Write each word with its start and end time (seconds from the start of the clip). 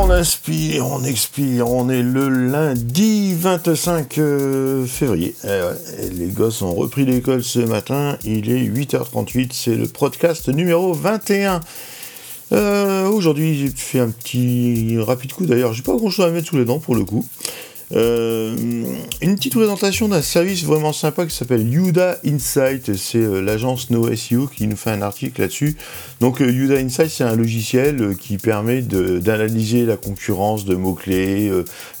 On 0.00 0.10
inspire, 0.10 0.86
on 0.86 1.02
expire, 1.02 1.68
on 1.68 1.88
est 1.88 2.02
le 2.04 2.28
lundi 2.28 3.34
25 3.34 4.18
euh, 4.18 4.86
février. 4.86 5.34
Eh 5.42 6.10
les 6.14 6.28
gosses 6.28 6.62
ont 6.62 6.72
repris 6.72 7.04
l'école 7.04 7.42
ce 7.42 7.58
matin, 7.58 8.16
il 8.24 8.48
est 8.48 8.62
8h38, 8.62 9.50
c'est 9.52 9.74
le 9.74 9.88
podcast 9.88 10.48
numéro 10.48 10.92
21. 10.94 11.60
Euh, 12.52 13.08
aujourd'hui 13.08 13.58
j'ai 13.58 13.70
fait 13.70 13.98
un 13.98 14.10
petit 14.10 14.96
rapide 15.00 15.32
coup 15.32 15.46
d'ailleurs, 15.46 15.72
j'ai 15.72 15.82
pas 15.82 15.96
grand 15.96 16.10
chose 16.10 16.26
à 16.26 16.30
mettre 16.30 16.46
sous 16.46 16.56
les 16.58 16.64
dents 16.64 16.78
pour 16.78 16.94
le 16.94 17.04
coup. 17.04 17.26
Euh, 17.92 18.54
une 19.22 19.36
petite 19.36 19.54
présentation 19.54 20.08
d'un 20.08 20.20
service 20.20 20.64
vraiment 20.64 20.92
sympa 20.92 21.24
qui 21.26 21.34
s'appelle 21.34 21.66
Yuda 21.66 22.18
Insight. 22.24 22.94
C'est 22.96 23.18
euh, 23.18 23.40
l'agence 23.40 23.90
NoSEO 23.90 24.46
qui 24.46 24.66
nous 24.66 24.76
fait 24.76 24.90
un 24.90 25.00
article 25.02 25.40
là-dessus. 25.40 25.76
Donc 26.20 26.40
euh, 26.40 26.50
Yuda 26.50 26.76
Insight, 26.76 27.10
c'est 27.10 27.24
un 27.24 27.36
logiciel 27.36 28.16
qui 28.20 28.36
permet 28.36 28.82
d'analyser 28.82 29.86
la 29.86 29.96
concurrence 29.96 30.64
de 30.64 30.74
mots-clés, 30.74 31.50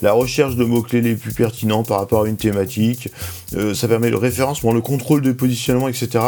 la 0.02 0.12
recherche 0.12 0.56
de 0.56 0.64
mots-clés 0.64 1.00
les 1.00 1.14
plus 1.14 1.32
pertinents 1.32 1.84
par 1.84 1.98
rapport 1.98 2.24
à 2.24 2.28
une 2.28 2.36
thématique. 2.36 3.08
ça 3.74 3.88
permet 3.88 4.10
le 4.10 4.16
référencement, 4.16 4.72
le 4.72 4.80
contrôle 4.80 5.22
de 5.22 5.32
positionnement, 5.32 5.88
etc. 5.88 6.24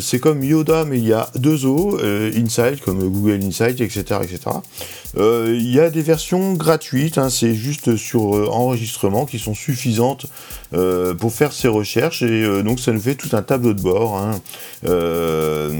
c'est 0.00 0.20
comme 0.20 0.42
Yoda, 0.42 0.84
mais 0.84 0.98
il 0.98 1.06
y 1.06 1.12
a 1.12 1.30
deux 1.34 1.66
O, 1.66 1.98
Insight, 2.00 2.80
comme 2.80 2.98
Google 3.00 3.40
Insight, 3.42 3.80
etc. 3.80 4.20
etc. 4.22 4.38
Il 5.16 5.70
y 5.70 5.80
a 5.80 5.90
des 5.90 6.02
versions 6.02 6.54
gratuites, 6.54 7.18
hein, 7.18 7.30
c'est 7.30 7.54
juste 7.54 7.96
sur 7.96 8.52
enregistrements 8.62 9.26
qui 9.26 9.38
sont 9.38 9.54
suffisantes 9.54 10.26
euh, 10.74 11.14
pour 11.14 11.32
faire 11.32 11.52
ces 11.52 11.68
recherches 11.68 12.22
et 12.22 12.42
euh, 12.42 12.62
donc 12.62 12.80
ça 12.80 12.92
nous 12.92 13.00
fait 13.00 13.14
tout 13.14 13.28
un 13.32 13.42
tableau 13.42 13.74
de 13.74 13.82
bord. 13.82 14.16
Hein. 14.16 14.40
Euh, 14.86 15.70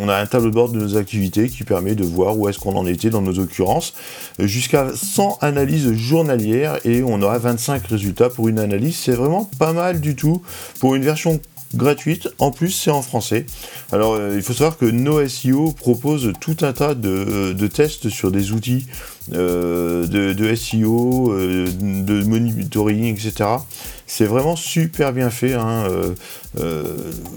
on 0.00 0.08
a 0.08 0.16
un 0.16 0.26
tableau 0.26 0.50
de 0.50 0.54
bord 0.54 0.68
de 0.70 0.78
nos 0.78 0.96
activités 0.96 1.48
qui 1.48 1.64
permet 1.64 1.94
de 1.94 2.04
voir 2.04 2.38
où 2.38 2.48
est-ce 2.48 2.58
qu'on 2.58 2.76
en 2.76 2.86
était 2.86 3.10
dans 3.10 3.22
nos 3.22 3.38
occurrences 3.38 3.94
jusqu'à 4.38 4.88
100 4.94 5.38
analyses 5.40 5.92
journalières 5.92 6.78
et 6.84 7.02
on 7.02 7.20
aura 7.22 7.38
25 7.38 7.86
résultats 7.86 8.30
pour 8.30 8.48
une 8.48 8.58
analyse. 8.58 8.96
C'est 8.96 9.12
vraiment 9.12 9.50
pas 9.58 9.72
mal 9.72 10.00
du 10.00 10.14
tout 10.16 10.42
pour 10.80 10.94
une 10.94 11.02
version 11.02 11.40
gratuite. 11.74 12.28
En 12.38 12.50
plus, 12.50 12.70
c'est 12.70 12.90
en 12.90 13.02
français. 13.02 13.46
Alors, 13.92 14.14
euh, 14.14 14.34
il 14.36 14.42
faut 14.42 14.52
savoir 14.52 14.78
que 14.78 14.86
NoSEO 14.86 15.72
propose 15.72 16.32
tout 16.40 16.56
un 16.62 16.72
tas 16.72 16.94
de, 16.94 17.66
tests 17.66 18.08
sur 18.08 18.30
des 18.30 18.52
outils 18.52 18.86
euh, 19.32 20.06
de, 20.06 20.54
SEO, 20.54 21.32
euh, 21.32 21.66
de 21.80 22.22
monitoring, 22.24 23.14
etc. 23.14 23.50
C'est 24.06 24.26
vraiment 24.26 24.56
super 24.56 25.12
bien 25.12 25.30
fait. 25.30 25.54
Hein, 25.54 25.88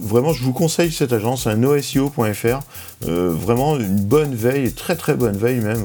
vraiment, 0.02 0.34
je 0.34 0.44
vous 0.44 0.54
conseille 0.54 0.92
cette 0.92 1.14
agence, 1.14 1.48
hein, 1.48 1.56
noseo.fr. 1.56 2.60
vraiment 3.02 3.78
une 3.78 4.02
bonne 4.02 4.36
veille, 4.36 4.72
très 4.74 4.96
très 4.96 5.16
bonne 5.16 5.36
veille 5.36 5.62
même. 5.62 5.82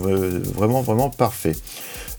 vraiment, 0.55 0.83
vraiment 0.83 1.09
parfait. 1.09 1.57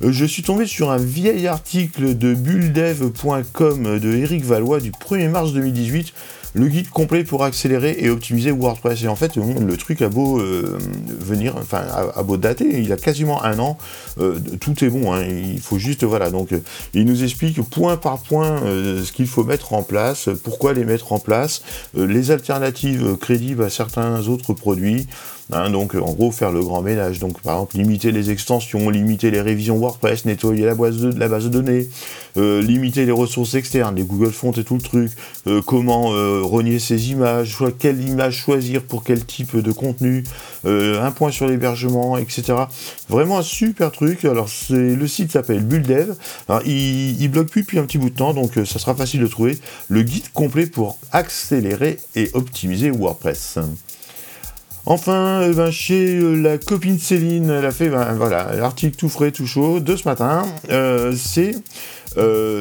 Euh, 0.04 0.12
je 0.12 0.26
suis 0.26 0.44
tombé 0.44 0.66
sur 0.66 0.92
un 0.92 0.98
vieil 0.98 1.48
article 1.48 2.18
de 2.18 2.34
bulldev.com 2.34 4.00
de 4.00 4.14
Eric 4.14 4.44
Valois 4.44 4.80
du 4.80 4.92
1er 4.92 5.30
mars 5.30 5.54
2018 5.54 6.14
le 6.56 6.68
guide 6.68 6.90
complet 6.90 7.26
pour 7.26 7.44
accélérer 7.44 7.98
et 8.00 8.10
optimiser 8.10 8.50
WordPress. 8.50 9.04
Et 9.04 9.08
en 9.10 9.16
fait, 9.16 9.36
le 9.36 9.78
truc 9.78 10.02
a 10.02 10.08
beau 10.08 10.40
euh, 10.40 10.80
venir, 11.20 11.56
enfin, 11.58 11.84
a, 12.16 12.24
beau 12.24 12.38
dater, 12.38 12.82
il 12.82 12.92
a 12.94 12.98
quasiment 12.98 13.44
un 13.44 13.60
an, 13.60 13.78
euh, 14.20 14.40
tout 14.62 14.84
est 14.84 14.90
bon, 14.90 15.14
hein. 15.14 15.24
il 15.24 15.60
faut 15.60 15.78
juste, 15.78 16.06
voilà, 16.06 16.32
donc 16.32 16.50
il 16.94 17.06
nous 17.06 17.24
explique 17.24 17.62
point 17.62 17.98
par 17.98 18.20
point 18.20 18.62
ce 18.62 19.12
qu'il 19.12 19.28
faut 19.28 19.44
mettre 19.44 19.74
en 19.74 19.84
place, 19.84 20.30
pourquoi 20.44 20.74
les 20.74 20.86
mettre 20.86 21.12
en 21.12 21.20
place, 21.20 21.62
les 21.94 22.32
alternatives 22.32 23.18
crédibles 23.18 23.64
à 23.64 23.70
certains 23.70 24.28
autres 24.28 24.54
produits, 24.54 25.08
Hein, 25.52 25.70
donc 25.70 25.94
en 25.94 26.12
gros 26.12 26.32
faire 26.32 26.52
le 26.52 26.62
grand 26.62 26.82
ménage. 26.82 27.20
Donc 27.20 27.40
par 27.42 27.56
exemple 27.56 27.78
limiter 27.78 28.12
les 28.12 28.32
extensions, 28.32 28.90
limiter 28.90 29.30
les 29.30 29.42
révisions 29.42 29.78
WordPress, 29.78 30.26
nettoyer 30.26 30.66
la 30.66 30.74
base 30.74 30.98
de, 30.98 31.20
la 31.20 31.28
base 31.28 31.46
de 31.46 31.50
données, 31.50 31.88
euh, 32.38 32.62
limiter 32.62 33.06
les 33.06 33.12
ressources 33.12 33.54
externes, 33.54 33.96
les 33.96 34.04
Google 34.04 34.32
Fonts 34.32 34.54
et 34.54 34.64
tout 34.64 34.76
le 34.76 34.82
truc, 34.82 35.12
euh, 35.46 35.62
comment 35.62 36.14
euh, 36.14 36.42
renier 36.42 36.80
ses 36.80 37.12
images, 37.12 37.58
quelle 37.78 38.02
image 38.02 38.38
choisir 38.38 38.82
pour 38.82 39.04
quel 39.04 39.24
type 39.24 39.56
de 39.56 39.72
contenu, 39.72 40.24
un 40.66 41.12
point 41.12 41.30
sur 41.30 41.48
l'hébergement, 41.48 42.18
etc. 42.18 42.54
Vraiment 43.08 43.38
un 43.38 43.44
super 43.44 43.92
truc. 43.92 44.26
Alors 44.26 44.50
c'est 44.50 44.96
le 44.96 45.08
site 45.08 45.32
s'appelle 45.32 45.64
Bulldev. 45.64 46.16
Il, 46.66 47.22
il 47.22 47.30
bloque 47.30 47.50
plus 47.50 47.62
depuis 47.62 47.78
un 47.78 47.84
petit 47.84 48.00
bout 48.00 48.10
de 48.10 48.16
temps, 48.16 48.34
donc 48.34 48.54
ça 48.56 48.80
sera 48.80 48.96
facile 48.96 49.22
de 49.22 49.28
trouver 49.28 49.60
le 49.90 50.02
guide 50.02 50.32
complet 50.34 50.66
pour 50.66 50.98
accélérer 51.12 52.00
et 52.16 52.32
optimiser 52.34 52.90
WordPress. 52.90 53.60
Enfin, 54.88 55.42
euh, 55.42 55.54
ben, 55.54 55.72
chez 55.72 56.16
euh, 56.16 56.36
la 56.36 56.60
copine 56.60 57.00
Céline, 57.00 57.50
elle 57.50 57.66
a 57.66 57.72
fait 57.72 57.90
ben, 57.90 58.14
voilà, 58.14 58.54
l'article 58.56 58.96
tout 58.96 59.10
frais, 59.10 59.32
tout 59.32 59.48
chaud 59.48 59.80
de 59.80 59.96
ce 59.96 60.08
matin. 60.08 60.46
Euh, 60.70 61.16
c'est 61.16 61.56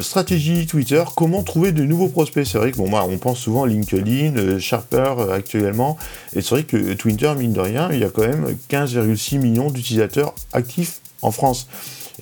stratégie 0.01 0.67
Twitter, 0.67 1.05
comment 1.15 1.45
trouver 1.45 1.71
de 1.71 1.85
nouveaux 1.85 2.09
prospects. 2.09 2.45
C'est 2.45 2.59
vrai 2.59 2.73
que 2.73 2.77
bon, 2.77 2.89
moi, 2.89 3.07
on 3.09 3.19
pense 3.19 3.39
souvent 3.39 3.67
LinkedIn, 3.67 4.59
Sharper 4.59 5.15
actuellement, 5.33 5.97
et 6.35 6.41
c'est 6.41 6.51
vrai 6.51 6.63
que 6.65 6.95
Twitter, 6.95 7.33
mine 7.39 7.53
de 7.53 7.61
rien, 7.61 7.89
il 7.93 8.01
y 8.01 8.05
a 8.05 8.09
quand 8.09 8.27
même 8.27 8.57
15,6 8.69 9.39
millions 9.39 9.71
d'utilisateurs 9.71 10.35
actifs 10.53 11.01
en 11.23 11.31
France. 11.31 11.69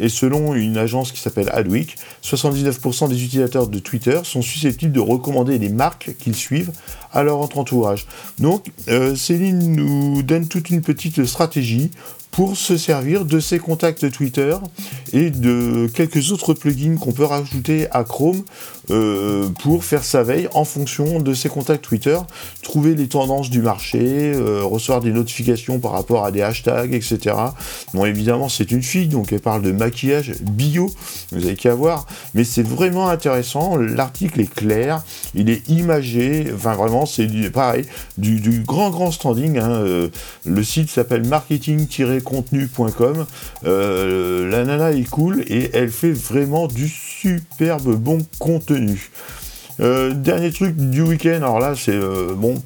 Et 0.01 0.09
selon 0.09 0.55
une 0.55 0.77
agence 0.77 1.13
qui 1.13 1.21
s'appelle 1.21 1.51
Adweek, 1.53 1.97
79% 2.25 3.09
des 3.09 3.25
utilisateurs 3.25 3.69
de 3.69 3.79
Twitter 3.79 4.21
sont 4.25 4.43
susceptibles 4.43 4.93
de 4.93 5.01
recommander 5.01 5.59
les 5.59 5.69
marques 5.69 6.15
qu'ils 6.19 6.37
suivent 6.37 6.73
à 7.13 7.23
leur 7.23 7.41
entourage. 7.59 8.07
Donc, 8.39 8.67
euh, 8.89 9.15
Céline 9.15 9.75
nous 9.75 10.23
donne 10.23 10.49
toute 10.49 10.71
une 10.71 10.81
petite 10.81 11.25
stratégie 11.25 11.91
pour 12.33 12.57
se 12.57 12.77
servir 12.77 13.25
de 13.25 13.39
ses 13.39 13.59
contacts 13.59 14.11
Twitter 14.11 14.57
et 15.13 15.31
de 15.31 15.89
quelques 15.95 16.33
autres 16.33 16.55
plugins 16.55 16.97
qu'on 16.97 17.13
peut 17.13 17.25
rajouter 17.25 17.87
à 17.91 18.05
Chrome 18.05 18.43
euh, 18.91 19.49
pour 19.61 19.85
faire 19.85 20.03
sa 20.03 20.23
veille 20.23 20.49
en 20.55 20.65
fonction 20.65 21.21
de 21.21 21.35
ses 21.35 21.49
contacts 21.49 21.85
Twitter, 21.85 22.19
trouver 22.63 22.95
les 22.95 23.07
tendances 23.07 23.51
du 23.51 23.61
marché, 23.61 24.33
euh, 24.35 24.63
recevoir 24.65 25.01
des 25.01 25.13
notifications 25.13 25.79
par 25.79 25.93
rapport 25.93 26.25
à 26.25 26.33
des 26.33 26.43
hashtags, 26.43 26.93
etc. 26.95 27.37
Bon, 27.95 28.07
évidemment, 28.07 28.49
c'est 28.49 28.73
une 28.73 28.83
fille, 28.83 29.09
donc 29.09 29.33
elle 29.33 29.41
parle 29.41 29.63
de 29.63 29.71
maquillage 29.71 30.33
bio, 30.41 30.91
vous 31.31 31.45
avez 31.45 31.55
qu'à 31.55 31.75
voir, 31.75 32.07
mais 32.35 32.45
c'est 32.45 32.67
vraiment 32.67 33.09
intéressant, 33.09 33.77
l'article 33.77 34.41
est 34.41 34.53
clair, 34.53 35.05
il 35.35 35.51
est 35.51 35.69
imagé, 35.69 36.47
enfin 36.55 36.75
vraiment, 36.75 37.05
c'est 37.07 37.29
pareil, 37.51 37.85
du, 38.17 38.63
grand 38.67 38.91
grand 38.91 39.11
standing, 39.13 39.59
hein, 39.59 39.71
euh, 39.71 40.09
le 40.47 40.65
site 40.65 40.89
s'appelle 40.89 41.27
marketing- 41.27 41.87
contenu.com. 42.23 43.27
Euh, 43.65 44.49
la 44.51 44.65
nana 44.65 44.93
est 44.93 45.09
cool 45.09 45.43
et 45.47 45.71
elle 45.75 45.91
fait 45.91 46.13
vraiment 46.13 46.67
du 46.67 46.89
superbe 46.89 47.97
bon 47.97 48.19
contenu. 48.39 49.11
Euh, 49.83 50.15
dernier 50.15 50.53
truc 50.53 50.77
du 50.77 51.03
week-end, 51.03 51.37
alors 51.37 51.59
là 51.59 51.75
c'est 51.77 51.95
euh, 51.95 52.35
bon, 52.35 52.63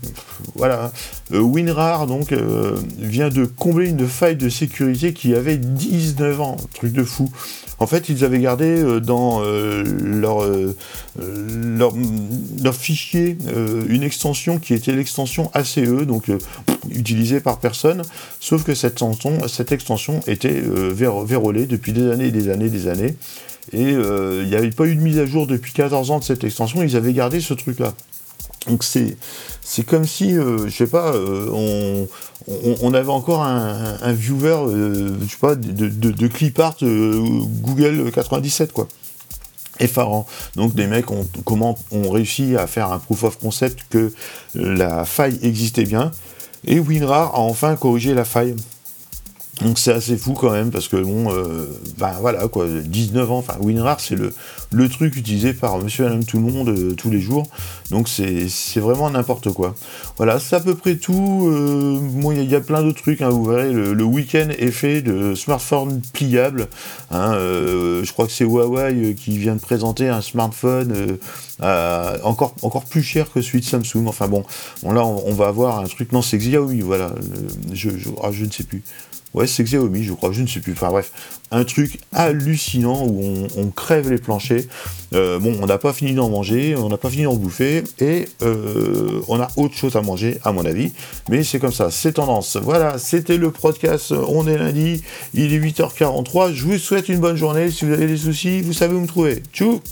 voilà, 0.54 0.92
WinRAR 1.30 2.06
donc 2.06 2.32
vient 2.98 3.30
de 3.30 3.44
combler 3.46 3.88
une 3.88 4.06
faille 4.06 4.36
de 4.36 4.48
sécurité 4.48 5.12
qui 5.12 5.34
avait 5.34 5.56
19 5.56 6.40
ans, 6.40 6.56
truc 6.74 6.92
de 6.92 7.04
fou. 7.04 7.30
En 7.78 7.86
fait, 7.86 8.08
ils 8.08 8.24
avaient 8.24 8.38
gardé 8.38 8.82
dans 9.02 9.42
leur, 9.42 10.46
leur, 11.18 12.74
fichier 12.74 13.36
une 13.86 14.02
extension 14.02 14.58
qui 14.58 14.72
était 14.72 14.92
l'extension 14.92 15.50
ACE, 15.52 15.78
donc 16.06 16.30
utilisée 16.90 17.40
par 17.40 17.58
personne, 17.58 18.02
sauf 18.40 18.64
que 18.64 18.74
cette 18.74 18.92
extension, 18.92 19.48
cette 19.48 19.72
extension 19.72 20.20
était 20.26 20.62
euh, 20.64 20.92
vérolée 20.92 21.66
depuis 21.66 21.92
des 21.92 22.10
années 22.10 22.26
et 22.26 22.30
des 22.30 22.48
années 22.48 22.66
et 22.66 22.70
des 22.70 22.88
années. 22.88 23.14
Et 23.72 23.92
euh, 23.92 24.42
il 24.42 24.48
n'y 24.48 24.54
avait 24.54 24.70
pas 24.70 24.86
eu 24.86 24.96
de 24.96 25.00
mise 25.00 25.18
à 25.18 25.26
jour 25.26 25.46
depuis 25.46 25.72
14 25.72 26.10
ans 26.10 26.18
de 26.18 26.24
cette 26.24 26.44
extension, 26.44 26.82
ils 26.82 26.96
avaient 26.96 27.12
gardé 27.12 27.40
ce 27.40 27.54
truc-là. 27.54 27.94
Donc 28.68 28.82
c'est 28.82 29.16
c'est 29.60 29.84
comme 29.84 30.04
si, 30.04 30.36
euh, 30.36 30.68
je 30.68 30.76
sais 30.76 30.86
pas, 30.86 31.12
on, 31.16 32.08
on, 32.48 32.94
avait 32.94 33.10
encore 33.10 33.42
un, 33.42 34.12
viewer, 34.12 34.56
je 35.20 35.28
sais 35.28 35.36
pas, 35.40 35.54
de, 35.54 35.88
de, 35.88 36.10
de 36.10 36.26
clipart 36.28 36.76
Google 36.80 38.10
97 38.12 38.72
quoi 38.72 38.88
effarant. 39.78 40.26
Donc 40.54 40.74
des 40.74 40.86
mecs 40.86 41.10
ont, 41.10 41.28
comment, 41.44 41.76
ont 41.92 42.10
réussi 42.10 42.56
à 42.56 42.66
faire 42.66 42.90
un 42.92 42.98
proof 42.98 43.24
of 43.24 43.38
concept 43.38 43.80
que 43.90 44.12
la 44.54 45.04
faille 45.04 45.38
existait 45.42 45.84
bien, 45.84 46.10
et 46.66 46.80
WinRAR 46.80 47.34
a 47.34 47.38
enfin 47.38 47.76
corrigé 47.76 48.14
la 48.14 48.24
faille. 48.24 48.56
Donc 49.62 49.78
c'est 49.78 49.92
assez 49.92 50.18
fou 50.18 50.34
quand 50.34 50.50
même, 50.50 50.70
parce 50.70 50.86
que 50.86 50.96
bon, 50.96 51.32
euh, 51.32 51.64
ben 51.96 52.12
voilà 52.20 52.46
quoi, 52.48 52.66
19 52.66 53.30
ans, 53.30 53.38
enfin 53.38 53.56
WinRAR 53.58 54.00
c'est 54.00 54.14
le, 54.14 54.34
le 54.70 54.88
truc 54.90 55.16
utilisé 55.16 55.54
par 55.54 55.78
monsieur 55.78 56.04
et 56.04 56.08
madame 56.08 56.24
tout 56.24 56.36
le 56.36 56.42
monde 56.42 56.68
euh, 56.68 56.94
tous 56.94 57.08
les 57.08 57.20
jours, 57.20 57.46
donc 57.90 58.06
c'est 58.06 58.50
vraiment 58.80 59.08
n'importe 59.08 59.50
quoi. 59.52 59.74
Voilà, 60.18 60.40
c'est 60.40 60.56
à 60.56 60.60
peu 60.60 60.74
près 60.74 60.96
tout, 60.96 61.48
euh, 61.50 61.98
bon 61.98 62.32
il 62.32 62.50
y, 62.50 62.54
a 62.54 62.60
plein 62.60 62.82
d'autres 62.82 63.00
trucs, 63.00 63.22
hein, 63.22 63.30
vous 63.30 63.46
verrez, 63.46 63.72
le, 63.72 64.04
week-end 64.04 64.48
est 64.58 64.70
fait 64.70 65.00
de 65.00 65.34
smartphones 65.34 66.02
pliables, 66.12 66.68
hein, 67.10 67.32
je 67.32 68.12
crois 68.12 68.26
que 68.26 68.32
c'est 68.32 68.44
Huawei 68.44 69.14
qui 69.14 69.38
vient 69.38 69.54
de 69.54 69.60
présenter 69.60 70.08
un 70.08 70.20
smartphone 70.20 71.16
encore, 71.60 72.54
encore 72.62 72.84
plus 72.84 73.02
cher 73.02 73.32
que 73.32 73.40
celui 73.40 73.60
de 73.60 73.64
Samsung, 73.64 74.06
enfin 74.06 74.28
bon, 74.28 74.44
là 74.82 75.04
on, 75.04 75.32
va 75.32 75.48
avoir 75.48 75.78
un 75.78 75.84
truc, 75.84 76.12
non 76.12 76.22
c'est 76.22 76.38
Xiaomi, 76.38 76.80
voilà, 76.80 77.12
je, 77.72 77.90
je, 77.90 78.08
ah, 78.22 78.30
je 78.30 78.44
ne 78.44 78.50
sais 78.50 78.64
plus. 78.64 78.82
Ouais, 79.34 79.42
Ouais, 79.42 79.46
c'est 79.46 79.64
Xiaomi, 79.64 80.02
je 80.02 80.14
crois, 80.14 80.32
je 80.32 80.40
ne 80.40 80.46
sais 80.46 80.60
plus. 80.60 80.72
Enfin 80.72 80.88
bref, 80.88 81.12
un 81.50 81.64
truc 81.64 81.98
hallucinant 82.12 83.06
où 83.06 83.46
on, 83.56 83.70
crève 83.70 84.10
les 84.10 84.16
planchers. 84.16 84.64
Euh, 85.12 85.38
bon, 85.38 85.58
on 85.60 85.66
n'a 85.66 85.76
pas 85.76 85.92
fini 85.92 86.14
d'en 86.14 86.30
manger, 86.30 86.74
on 86.74 86.88
n'a 86.88 86.96
pas 86.96 87.10
fini 87.10 87.24
d'en 87.24 87.34
bouffer, 87.34 87.84
et 87.98 88.28
euh, 88.42 89.20
on 89.28 89.38
a 89.38 89.48
autre 89.56 89.74
chose 89.74 89.94
à 89.94 90.00
manger, 90.00 90.38
à 90.42 90.52
mon 90.52 90.64
avis. 90.64 90.92
Mais 91.28 91.42
c'est 91.42 91.58
comme 91.58 91.72
ça, 91.72 91.90
c'est 91.90 92.14
tendance. 92.14 92.56
Voilà, 92.56 92.98
c'était 92.98 93.36
le 93.36 93.50
podcast. 93.50 94.12
On 94.12 94.46
est 94.48 94.56
lundi, 94.56 95.02
il 95.34 95.52
est 95.52 95.58
8h43. 95.58 96.54
Je 96.54 96.64
vous 96.64 96.78
souhaite 96.78 97.10
une 97.10 97.20
bonne 97.20 97.36
journée. 97.36 97.70
Si 97.70 97.84
vous 97.84 97.92
avez 97.92 98.06
des 98.06 98.16
soucis, 98.16 98.62
vous 98.62 98.72
savez 98.72 98.94
où 98.94 99.00
me 99.00 99.06
trouver. 99.06 99.42
Tchou 99.52 99.82